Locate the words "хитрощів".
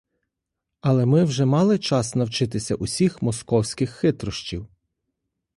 3.91-4.67